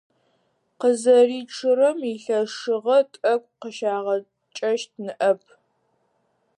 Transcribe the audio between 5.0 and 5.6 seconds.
ныӀэп.